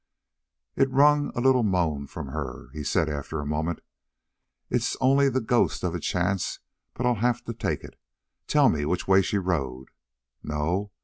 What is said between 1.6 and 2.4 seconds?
moan from